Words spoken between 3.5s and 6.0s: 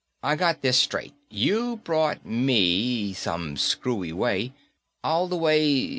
screwy way, all the way